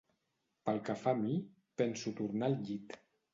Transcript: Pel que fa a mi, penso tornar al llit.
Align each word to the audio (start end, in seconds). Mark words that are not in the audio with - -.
Pel 0.69 0.79
que 0.87 0.95
fa 1.01 1.13
a 1.17 1.19
mi, 1.19 1.35
penso 1.83 2.15
tornar 2.23 2.49
al 2.51 2.57
llit. 2.71 2.99